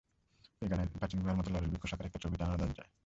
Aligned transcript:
পেগানের 0.59 0.87
প্রাচীন 0.93 1.19
গুহার 1.21 1.37
মতো 1.37 1.49
লরেল 1.49 1.69
বৃক্ষ 1.69 1.85
শাখার 1.87 2.07
একটা 2.07 2.21
ছবি 2.23 2.35
টানানো 2.37 2.57
দরজায়। 2.61 2.91